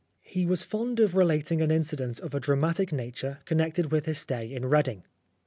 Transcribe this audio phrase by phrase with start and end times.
[0.23, 4.51] He was fond of relating an incident of a dramatic nature connected with his stay
[4.51, 5.03] in Reading.